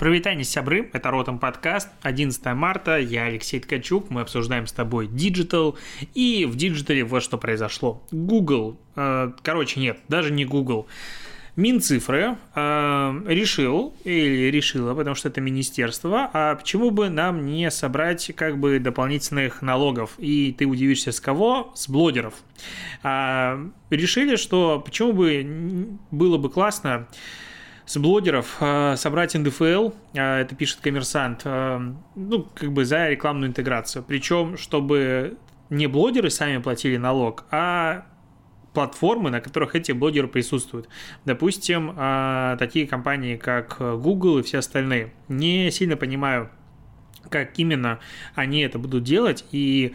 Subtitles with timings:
[0.00, 5.76] Прывітанне, сябры, это Ротом подкаст, 11 марта, я Алексей Ткачук, мы обсуждаем с тобой digital,
[6.14, 8.02] и в digital е вот что произошло.
[8.10, 10.86] Google, э, короче, нет, даже не Google,
[11.54, 18.32] Минцифры э, решил, или решила, потому что это министерство, а почему бы нам не собрать
[18.34, 20.12] как бы дополнительных налогов?
[20.16, 21.72] И ты удивишься, с кого?
[21.74, 22.32] С блогеров.
[23.02, 27.06] Э, решили, что почему бы было бы классно
[27.90, 33.50] с блогеров э, собрать НДФЛ, э, это пишет коммерсант, э, ну, как бы за рекламную
[33.50, 34.04] интеграцию.
[34.06, 35.38] Причем, чтобы
[35.70, 38.06] не блогеры сами платили налог, а
[38.74, 40.88] платформы, на которых эти блогеры присутствуют.
[41.24, 41.92] Допустим,
[42.56, 45.12] такие компании, как Google и все остальные.
[45.26, 46.48] Не сильно понимаю,
[47.28, 47.98] как именно
[48.36, 49.94] они это будут делать, и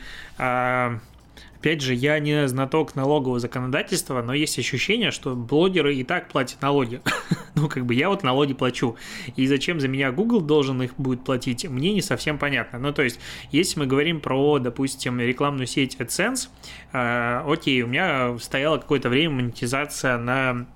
[1.59, 6.61] Опять же, я не знаток налогового законодательства, но есть ощущение, что блогеры и так платят
[6.61, 7.01] налоги.
[7.55, 8.95] ну, как бы я вот налоги плачу.
[9.35, 12.79] И зачем за меня Google должен их будет платить, мне не совсем понятно.
[12.79, 13.19] Ну, то есть,
[13.51, 16.49] если мы говорим про, допустим, рекламную сеть AdSense,
[16.93, 20.67] э, окей, у меня стояла какое-то время монетизация на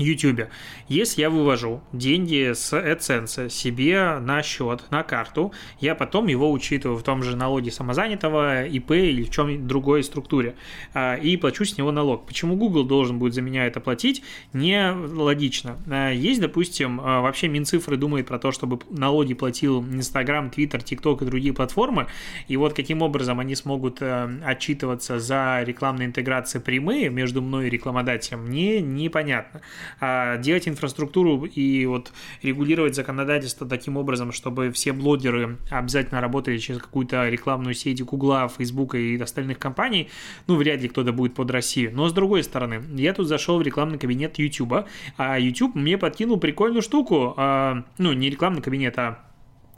[0.00, 0.48] YouTube.
[0.88, 6.98] Если я вывожу деньги с AdSense себе на счет, на карту, я потом его учитываю
[6.98, 10.54] в том же налоге самозанятого, ИП или в чем другой структуре
[10.94, 12.26] а, и плачу с него налог.
[12.26, 14.22] Почему Google должен будет за меня это платить?
[14.52, 15.78] Не логично.
[15.86, 21.22] А, есть, допустим, а, вообще Минцифры думает про то, чтобы налоги платил Instagram, Twitter, TikTok
[21.22, 22.06] и другие платформы,
[22.48, 27.70] и вот каким образом они смогут э, отчитываться за рекламные интеграции прямые между мной и
[27.70, 29.60] рекламодателем, мне непонятно.
[30.00, 36.80] А делать инфраструктуру и вот регулировать законодательство таким образом, чтобы все блогеры обязательно работали через
[36.80, 40.08] какую-то рекламную сеть Гугла, Фейсбука и остальных компаний,
[40.46, 41.90] ну, вряд ли кто-то будет под Россию.
[41.94, 46.38] Но с другой стороны, я тут зашел в рекламный кабинет YouTube, а YouTube мне подкинул
[46.38, 49.29] прикольную штуку, а, ну, не рекламный кабинет, а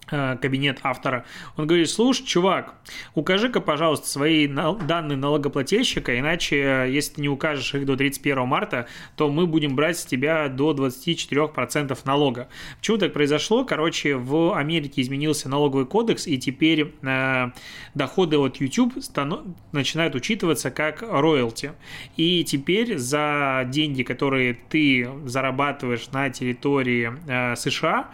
[0.06, 1.24] кабинет автора.
[1.56, 2.74] Он говорит, слушай, чувак,
[3.14, 8.86] укажи-ка, пожалуйста, свои данные налогоплательщика, иначе, э, если ты не укажешь их до 31 марта,
[9.16, 12.48] то мы будем брать с тебя до 24% налога.
[12.78, 13.64] Почему так произошло?
[13.64, 17.50] Короче, в Америке изменился налоговый кодекс, и теперь э,
[17.94, 19.40] доходы от YouTube станов...
[19.72, 21.72] начинают учитываться как роялти.
[22.16, 28.10] И теперь за деньги, которые ты зарабатываешь на территории э, США,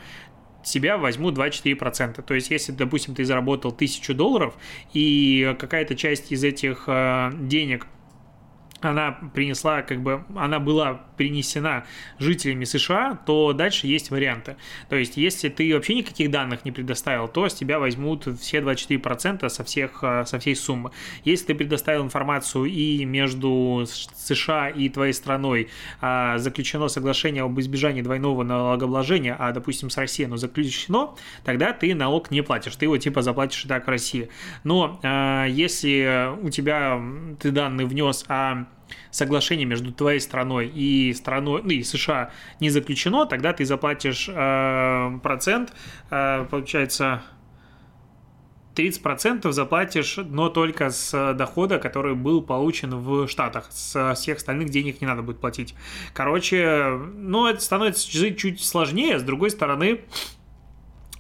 [0.62, 2.22] себя возьму 2-4%.
[2.22, 4.54] То есть, если, допустим, ты заработал 1000 долларов,
[4.92, 7.86] и какая-то часть из этих э, денег
[8.80, 11.84] она принесла, как бы, она была принесена
[12.18, 14.56] жителями США, то дальше есть варианты.
[14.88, 19.48] То есть, если ты вообще никаких данных не предоставил, то с тебя возьмут все 24%
[19.48, 20.92] со, всех, э, со всей суммы.
[21.24, 23.84] Если ты предоставил информацию и между
[24.14, 25.68] США и твоей страной
[26.00, 31.14] а, заключено соглашение об избежании двойного налогообложения, а, допустим, с Россией оно заключено,
[31.44, 34.28] тогда ты налог не платишь, ты его типа заплатишь и так России.
[34.62, 37.00] Но а, если у тебя
[37.40, 38.68] ты данные внес, а
[39.10, 45.18] соглашение между твоей страной и страной, ну и США не заключено, тогда ты заплатишь э,
[45.22, 45.72] процент,
[46.10, 47.22] э, получается
[48.78, 53.66] 30% заплатишь, но только с дохода, который был получен в Штатах.
[53.70, 55.74] С всех остальных денег не надо будет платить.
[56.14, 59.18] Короче, ну, это становится жить чуть сложнее.
[59.18, 60.02] С другой стороны,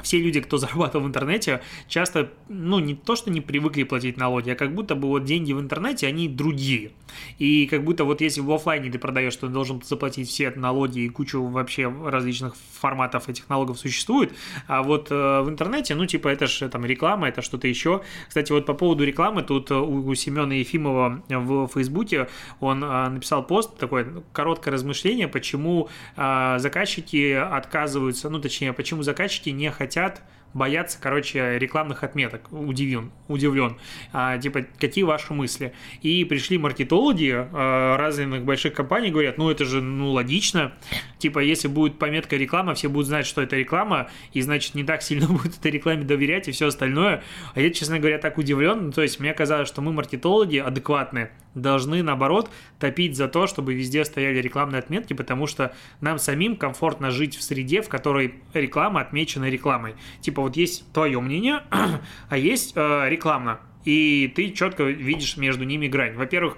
[0.02, 4.50] все люди, кто зарабатывал в интернете, часто, ну, не то, что не привыкли платить налоги,
[4.50, 6.92] а как будто бы вот деньги в интернете, они другие.
[7.38, 11.00] И как будто вот если в офлайне ты продаешь, то ты должен заплатить все налоги
[11.00, 14.32] и кучу вообще различных форматов этих налогов существует,
[14.66, 18.02] а вот э, в интернете, ну, типа, это же там реклама, это что-то еще.
[18.28, 22.28] Кстати, вот по поводу рекламы, тут у, у Семена Ефимова в Фейсбуке
[22.60, 29.50] он э, написал пост, такое короткое размышление, почему э, заказчики отказываются, ну, точнее, почему заказчики
[29.50, 30.20] не хотят хотят
[30.54, 32.52] боятся, короче, рекламных отметок.
[32.52, 33.76] Удивлен, удивлен.
[34.12, 35.72] А, типа, какие ваши мысли?
[36.02, 40.72] И пришли маркетологи а, разных больших компаний, говорят, ну, это же, ну, логично.
[41.18, 45.02] Типа, если будет пометка реклама, все будут знать, что это реклама, и, значит, не так
[45.02, 47.22] сильно будут этой рекламе доверять и все остальное.
[47.54, 48.92] А я, честно говоря, так удивлен.
[48.92, 54.04] То есть, мне казалось, что мы, маркетологи, адекватные, должны, наоборот, топить за то, чтобы везде
[54.04, 59.48] стояли рекламные отметки, потому что нам самим комфортно жить в среде, в которой реклама отмечена
[59.48, 59.94] рекламой.
[60.20, 61.62] Типа вот есть твое мнение,
[62.28, 63.60] а есть э, рекламно.
[63.84, 66.14] И ты четко видишь между ними грань.
[66.14, 66.56] Во-первых,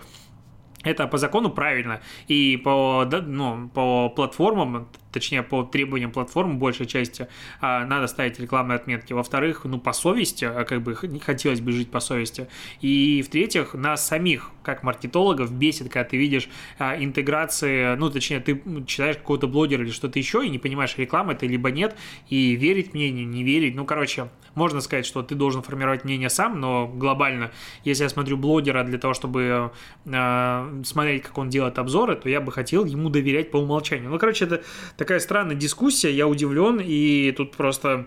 [0.83, 2.01] это по закону правильно.
[2.29, 7.29] И по, ну, по платформам, точнее, по требованиям платформ, большей части,
[7.61, 9.13] а, надо ставить рекламные отметки.
[9.13, 12.49] Во-вторых, ну, по совести, а, как бы не хотелось бы жить по совести.
[12.81, 16.49] И в-третьих, нас самих, как маркетологов, бесит, когда ты видишь
[16.79, 21.33] а, интеграции, ну, точнее, ты читаешь какого-то блогера или что-то еще и не понимаешь, реклама
[21.33, 21.97] это либо нет,
[22.29, 23.75] и верить мнению, не верить.
[23.75, 27.53] Ну, короче, можно сказать, что ты должен формировать мнение сам, но глобально,
[27.85, 29.73] если я смотрю блогера для того, чтобы
[30.05, 34.11] смотреть, как он делает обзоры, то я бы хотел ему доверять по умолчанию.
[34.11, 34.63] Ну, короче, это
[35.01, 38.07] такая странная дискуссия, я удивлен, и тут просто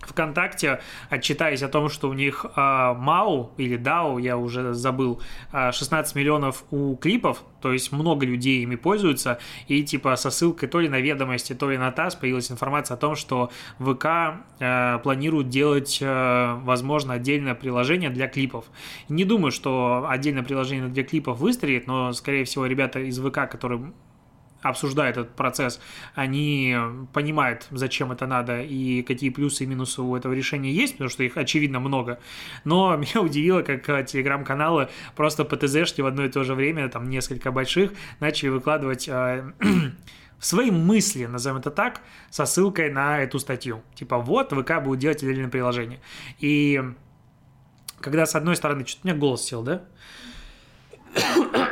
[0.00, 0.80] ВКонтакте,
[1.10, 5.22] отчитаясь о том, что у них э, МАУ или DAO, я уже забыл,
[5.52, 9.38] 16 миллионов у клипов, то есть много людей ими пользуются,
[9.68, 12.98] и типа со ссылкой то ли на ведомости, то ли на ТАСС появилась информация о
[12.98, 14.06] том, что ВК
[14.58, 18.64] э, планирует делать, э, возможно, отдельное приложение для клипов.
[19.08, 23.92] Не думаю, что отдельное приложение для клипов выстрелит, но, скорее всего, ребята из ВК, которые
[24.68, 25.80] обсуждают этот процесс,
[26.14, 26.76] они
[27.12, 31.22] понимают, зачем это надо и какие плюсы и минусы у этого решения есть, потому что
[31.22, 32.18] их, очевидно, много.
[32.64, 36.88] Но меня удивило, как э, телеграм-каналы просто по ТЗшке в одно и то же время,
[36.88, 39.52] там несколько больших, начали выкладывать э,
[40.38, 43.82] свои мысли, назовем это так, со ссылкой на эту статью.
[43.94, 46.00] Типа, вот, ВК будет делать отдельное приложение.
[46.38, 46.82] И
[48.00, 49.82] когда, с одной стороны, что-то у меня голос сел, да?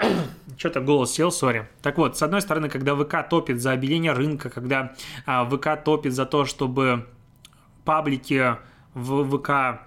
[0.56, 1.68] Что-то голос сел, сори.
[1.82, 4.94] Так вот, с одной стороны, когда ВК топит за обеление рынка, когда
[5.26, 7.06] а, ВК топит за то, чтобы
[7.84, 8.56] паблики
[8.94, 9.80] в ВК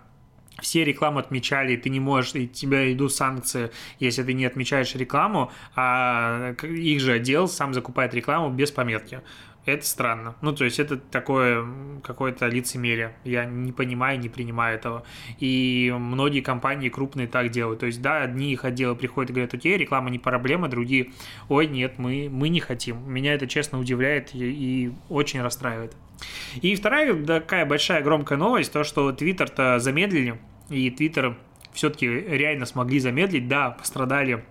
[0.61, 4.95] все рекламу отмечали, и ты не можешь, и тебя идут санкции, если ты не отмечаешь
[4.95, 9.21] рекламу, а их же отдел сам закупает рекламу без пометки.
[9.67, 10.33] Это странно.
[10.41, 11.67] Ну, то есть это такое
[12.01, 13.13] какое-то лицемерие.
[13.25, 15.03] Я не понимаю, не принимаю этого.
[15.39, 17.81] И многие компании крупные так делают.
[17.81, 21.11] То есть, да, одни их отделы приходят и говорят, окей, реклама не проблема, другие,
[21.49, 23.11] ой, нет, мы, мы не хотим.
[23.11, 25.97] Меня это, честно, удивляет и, и очень расстраивает.
[26.61, 30.39] И вторая такая большая громкая новость, то, что Твиттер-то замедлили,
[30.69, 31.37] и Твиттер
[31.73, 34.45] все-таки реально смогли замедлить, да, пострадали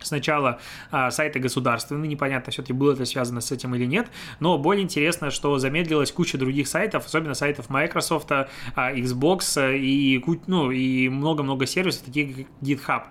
[0.00, 0.60] Сначала
[0.90, 4.08] а, сайты государственные, непонятно все-таки было это связано с этим или нет,
[4.40, 8.46] но более интересно, что замедлилась куча других сайтов, особенно сайтов Microsoft, а,
[8.76, 13.02] Xbox и, ну, и много-много сервисов, таких как GitHub.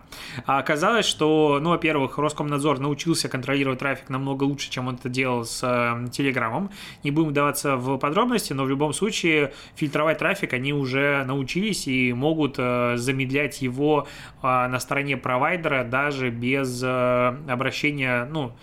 [0.46, 5.46] А оказалось, что, ну, во-первых, Роскомнадзор научился контролировать трафик намного лучше, чем он это делал
[5.46, 6.72] с э, Телеграмом.
[7.04, 12.14] Не будем вдаваться в подробности, но в любом случае фильтровать трафик они уже научились и
[12.14, 14.08] могут э, замедлять его
[14.42, 18.54] э, на стороне провайдера даже без Э, обращения, ну,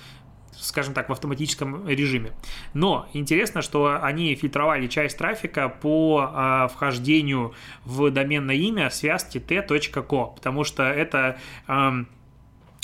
[0.52, 2.32] скажем так, в автоматическом режиме.
[2.72, 10.34] Но интересно, что они фильтровали часть трафика по э, вхождению в доменное имя связки t.co,
[10.34, 12.04] потому что это э,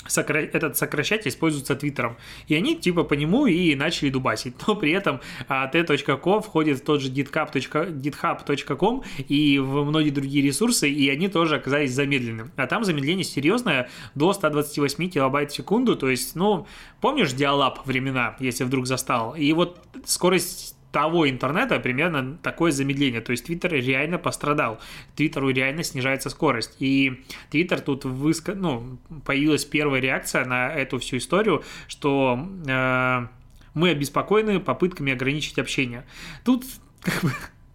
[0.07, 0.39] сокра...
[0.39, 2.17] этот сокращатель используется Твиттером.
[2.47, 4.55] И они типа по нему и начали дубасить.
[4.67, 10.89] Но при этом а, t.co входит в тот же github.com и в многие другие ресурсы,
[10.89, 12.51] и они тоже оказались замедлены.
[12.55, 15.95] А там замедление серьезное до 128 килобайт в секунду.
[15.95, 16.67] То есть, ну,
[16.99, 19.35] помнишь диалап времена, если вдруг застал?
[19.35, 23.21] И вот скорость того интернета примерно такое замедление.
[23.21, 24.79] То есть Твиттер реально пострадал.
[25.15, 26.75] Твиттеру реально снижается скорость.
[26.79, 28.53] И Твиттер тут выска...
[28.53, 33.27] ну, появилась первая реакция на эту всю историю, что э,
[33.73, 36.05] мы обеспокоены попытками ограничить общение.
[36.43, 36.65] Тут,
[37.01, 37.31] как бы,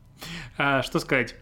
[0.58, 1.34] э, что сказать?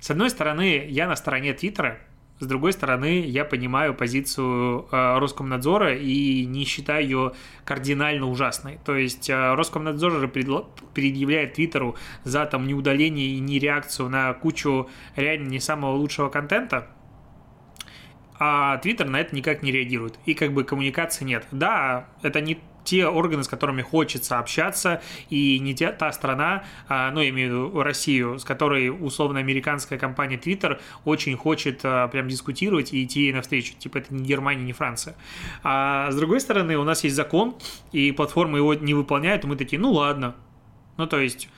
[0.00, 1.98] С одной стороны, я на стороне Твиттера,
[2.40, 7.32] с другой стороны, я понимаю позицию э, Роскомнадзора и не считаю ее
[7.64, 8.78] кардинально ужасной.
[8.84, 14.88] То есть э, Роскомнадзор же предъявляет Твиттеру за там неудаление и не реакцию на кучу
[15.16, 16.88] реально не самого лучшего контента,
[18.38, 20.18] а Твиттер на это никак не реагирует.
[20.24, 21.44] И как бы коммуникации нет.
[21.50, 27.10] Да, это не те органы, с которыми хочется общаться, и не те, та страна, а,
[27.10, 32.08] ну, я имею в виду Россию, с которой условно американская компания Twitter очень хочет а,
[32.08, 33.74] прям дискутировать и идти навстречу.
[33.74, 35.16] Типа это не Германия, не Франция.
[35.62, 37.56] А с другой стороны, у нас есть закон,
[37.92, 40.34] и платформы его не выполняют, и мы такие, ну ладно.
[40.96, 41.50] Ну, то есть,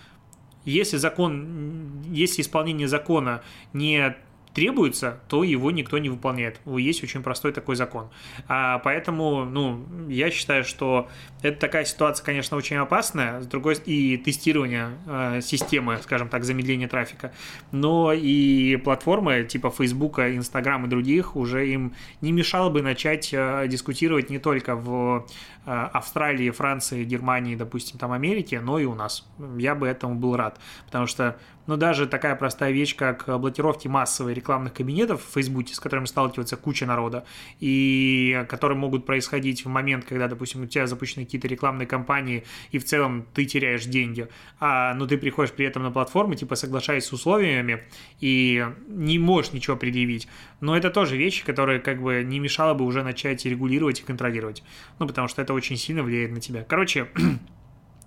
[0.65, 4.17] если закон, если исполнение закона не
[4.55, 6.61] требуется, то его никто не выполняет.
[6.67, 8.09] Есть очень простой такой закон.
[8.49, 11.09] А поэтому, ну, я считаю, что
[11.43, 16.89] это такая ситуация, конечно, очень опасная, с другой и тестирование э, системы, скажем так, замедления
[16.89, 17.33] трафика,
[17.71, 23.67] но и платформы типа Facebook, Instagram и других уже им не мешало бы начать э,
[23.69, 25.27] дискутировать не только в
[25.67, 29.27] э, Австралии, Франции, Германии, допустим, там Америке, но и у нас.
[29.59, 31.39] Я бы этому был рад, потому что,
[31.71, 36.57] ну, даже такая простая вещь, как блокировки массовой рекламных кабинетов в Фейсбуке, с которыми сталкивается
[36.57, 37.25] куча народа,
[37.61, 42.79] и которые могут происходить в момент, когда, допустим, у тебя запущены какие-то рекламные кампании, и
[42.79, 44.27] в целом ты теряешь деньги,
[44.59, 47.85] а, но ты приходишь при этом на платформу, типа соглашаясь с условиями,
[48.19, 50.27] и не можешь ничего предъявить.
[50.61, 54.65] Но это тоже вещи, которые как бы не мешало бы уже начать регулировать и контролировать.
[54.99, 56.65] Ну, потому что это очень сильно влияет на тебя.
[56.65, 57.07] Короче,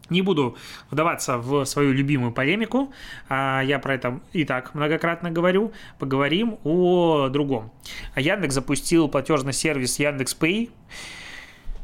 [0.10, 0.58] Не буду
[0.92, 2.94] вдаваться в свою любимую полемику,
[3.30, 5.72] а, я про это и так многократно говорю.
[5.98, 7.72] Поговорим о другом.
[8.16, 10.70] Яндекс запустил платежный сервис Яндекс Pay.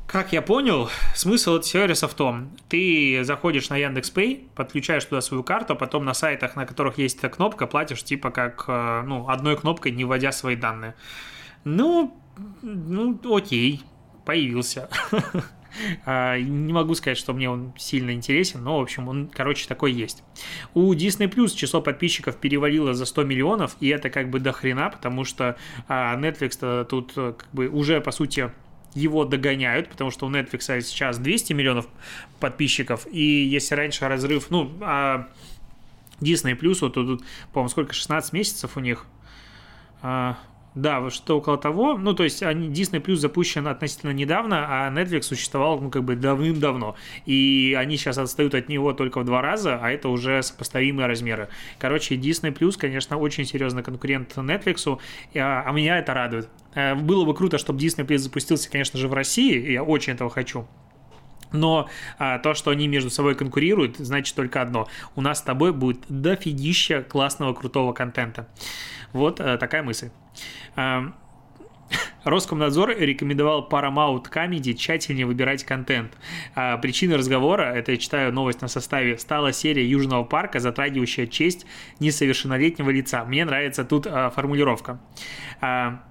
[0.06, 5.22] Как я понял, смысл этого сервиса в том, ты заходишь на Яндекс Pay, подключаешь туда
[5.22, 9.04] свою карту, а потом на сайтах, на которых есть эта кнопка, платишь типа как э,
[9.06, 10.96] ну, одной кнопкой, не вводя свои данные.
[11.64, 12.20] Ну,
[12.64, 13.84] ну окей,
[14.26, 14.90] появился.
[16.06, 19.92] А, не могу сказать, что мне он сильно интересен, но, в общем, он, короче, такой
[19.92, 20.24] есть.
[20.74, 24.90] У Disney Plus число подписчиков перевалило за 100 миллионов, и это как бы до хрена,
[24.90, 25.58] потому что
[25.88, 28.52] а, Netflix тут э, как бы уже, по сути,
[28.94, 31.88] его догоняют, потому что у Netflix сейчас 200 миллионов
[32.40, 35.28] подписчиков, и если раньше разрыв, ну, а
[36.20, 37.24] Disney Plus, вот тут,
[37.54, 39.06] по-моему, сколько, 16 месяцев у них,
[40.02, 40.38] а,
[40.76, 41.98] да, что около того.
[41.98, 46.16] Ну, то есть они, Disney Plus запущен относительно недавно, а Netflix существовал, ну, как бы
[46.16, 46.96] давным-давно.
[47.26, 51.50] И они сейчас отстают от него только в два раза, а это уже сопоставимые размеры.
[51.80, 55.00] Короче, Disney Plus, конечно, очень серьезный конкурент Netflix,
[55.36, 56.50] а, а меня это радует.
[56.76, 60.30] Э, было бы круто, чтобы Disney Plus запустился, конечно же, в России, я очень этого
[60.30, 60.68] хочу.
[61.52, 64.88] Но а, то, что они между собой конкурируют, значит только одно.
[65.16, 68.48] У нас с тобой будет дофигища классного, крутого контента.
[69.14, 70.12] Вот а, такая мысль.
[70.75, 71.13] А,
[72.24, 76.17] Роскомнадзор рекомендовал Paramount Comedy тщательнее выбирать контент.
[76.53, 81.65] А, причиной разговора, это я читаю новость на составе, стала серия Южного парка, затрагивающая честь
[82.00, 83.24] несовершеннолетнего лица.
[83.25, 85.00] Мне нравится тут а, формулировка.
[85.62, 86.03] А,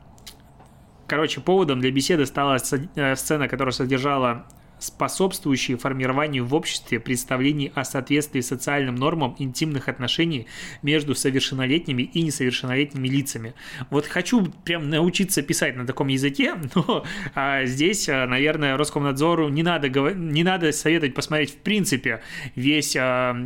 [1.07, 2.57] короче, поводом для беседы стала
[2.95, 4.47] э, сцена, которая содержала
[4.81, 10.47] способствующие формированию в обществе представлений о соответствии социальным нормам интимных отношений
[10.83, 13.55] между совершеннолетними и несовершеннолетними лицами.
[13.91, 17.05] Вот хочу прям научиться писать на таком языке, но
[17.35, 22.23] а, здесь, а, наверное, Роскомнадзору не надо, не надо советовать посмотреть в принципе
[22.55, 23.37] весь а,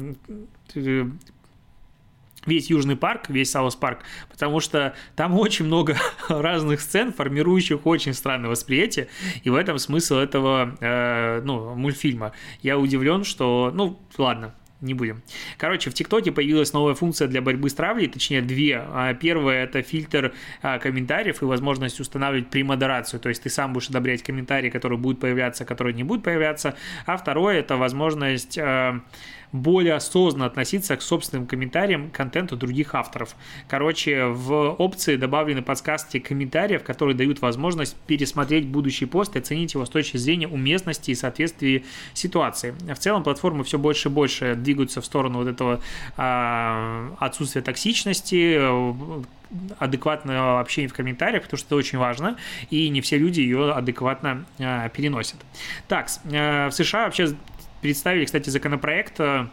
[2.46, 5.96] весь Южный парк, весь Саус парк, потому что там очень много
[6.28, 9.08] разных сцен, формирующих очень странное восприятие,
[9.42, 12.32] и в этом смысл этого э, ну, мультфильма.
[12.62, 15.22] Я удивлен, что, ну, ладно, не будем.
[15.58, 18.82] Короче, в ТикТоке появилась новая функция для борьбы с травлей, точнее две.
[18.84, 23.88] А, первая– это фильтр а, комментариев и возможность устанавливать премодерацию, то есть ты сам будешь
[23.88, 26.74] одобрять комментарии, которые будут появляться, которые не будут появляться.
[27.06, 29.00] А второе– это возможность а,
[29.52, 33.36] более осознанно относиться к собственным комментариям контенту других авторов.
[33.68, 39.84] Короче, в опции добавлены подсказки комментариев, которые дают возможность пересмотреть будущий пост и оценить его
[39.84, 42.74] с точки зрения уместности и соответствия ситуации.
[42.92, 45.80] В целом платформы все больше и больше двигаются в сторону вот этого
[46.16, 48.58] а, отсутствия токсичности,
[49.78, 52.36] адекватного общения в комментариях, потому что это очень важно,
[52.70, 55.36] и не все люди ее адекватно э, переносят.
[55.88, 57.34] Так, э, в США вообще
[57.82, 59.46] представили, кстати, законопроект э,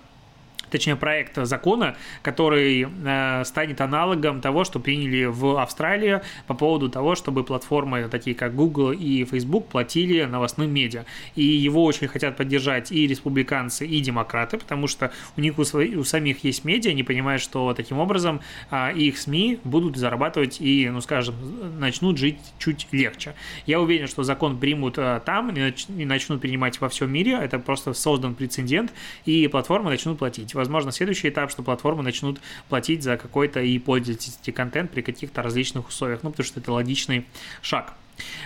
[0.69, 7.15] точнее, проект закона, который э, станет аналогом того, что приняли в Австралии по поводу того,
[7.15, 11.05] чтобы платформы, такие как Google и Facebook, платили новостным медиа.
[11.35, 15.97] И его очень хотят поддержать и республиканцы, и демократы, потому что у них у, своих,
[15.97, 20.89] у самих есть медиа, они понимают, что таким образом э, их СМИ будут зарабатывать и,
[20.89, 21.35] ну, скажем,
[21.79, 23.33] начнут жить чуть легче.
[23.65, 27.39] Я уверен, что закон примут э, там и, и начнут принимать во всем мире.
[27.41, 28.93] Это просто создан прецедент,
[29.25, 32.39] и платформы начнут платить возможно, следующий этап, что платформы начнут
[32.69, 37.25] платить за какой-то и пользовательский контент при каких-то различных условиях, ну, потому что это логичный
[37.61, 37.93] шаг.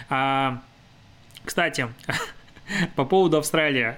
[0.10, 0.62] А,
[1.44, 1.90] кстати,
[2.96, 3.96] по поводу Австралии.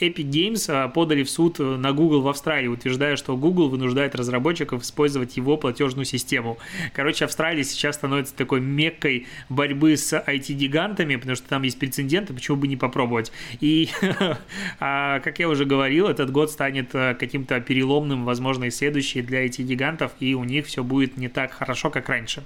[0.00, 4.82] Epic Games а, подали в суд на Google в Австралии, утверждая, что Google вынуждает разработчиков
[4.82, 6.58] использовать его платежную систему.
[6.92, 12.58] Короче, Австралия сейчас становится такой меккой борьбы с IT-гигантами, потому что там есть прецеденты, почему
[12.58, 13.32] бы не попробовать.
[13.60, 13.88] И,
[14.80, 19.46] а, как я уже говорил, этот год станет а, каким-то переломным, возможно, и следующий для
[19.46, 22.44] IT-гигантов, и у них все будет не так хорошо, как раньше.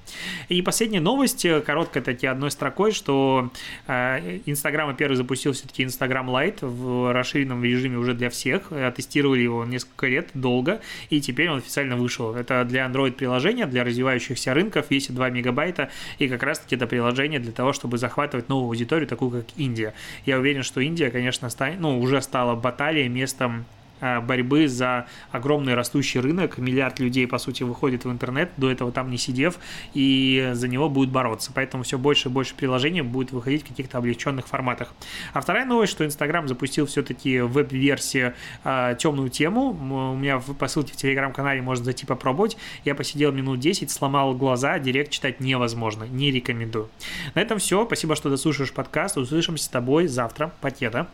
[0.49, 3.51] И последняя новость, э, короткая таки одной строкой, что
[3.87, 8.71] Инстаграм первый запустил все-таки Instagram Lite в расширенном расширенном режиме уже для всех.
[8.95, 10.81] Тестировали его несколько лет, долго,
[11.11, 12.35] и теперь он официально вышел.
[12.35, 17.53] Это для Android-приложения, для развивающихся рынков, весит 2 мегабайта, и как раз-таки это приложение для
[17.53, 19.95] того, чтобы захватывать новую аудиторию, такую как Индия.
[20.27, 25.75] Я уверен, что Индия, конечно, станет, ну, уже стала баталией, местом э, борьбы за огромный
[25.75, 26.59] растущий рынок.
[26.59, 29.59] Миллиард людей, по сути, выходит в интернет, до этого там не сидев,
[29.95, 31.53] и за него будет бороться.
[31.55, 34.95] Поэтому все больше и больше приложений будет выходить в каких-то облегченных форматах.
[35.33, 38.33] А вторая новость, что Инстаграм запустил все-таки веб-версии
[38.65, 39.71] э, темную тему.
[39.71, 42.57] У меня по ссылке в телеграм-канале можно зайти попробовать.
[42.85, 46.89] Я посидел минут 10, сломал глаза, директ читать невозможно, не рекомендую.
[47.35, 47.85] На этом все.
[47.85, 49.17] Спасибо, что дослушаешь подкаст.
[49.17, 50.53] Услышимся с тобой завтра.
[50.61, 51.09] Покеда.